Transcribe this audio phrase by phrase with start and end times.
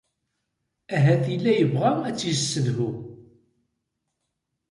[0.95, 2.91] Ahat yella yebɣa ad tt-yessedhu.